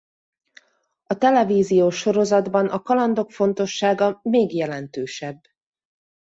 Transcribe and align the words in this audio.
A 1.03 1.17
televíziós 1.17 1.95
sorozatban 1.97 2.67
a 2.67 2.81
kalandok 2.81 3.31
fontossága 3.31 4.19
még 4.23 4.55
jelentősebb. 4.55 5.41